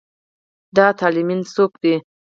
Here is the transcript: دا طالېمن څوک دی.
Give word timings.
دا 0.75 0.87
طالېمن 0.99 1.39
څوک 1.53 1.71
دی. 1.83 1.95